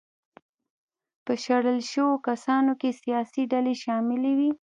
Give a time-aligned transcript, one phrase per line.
[1.25, 4.51] په شړل شویو کسانو کې سیاسي ډلې شاملې وې.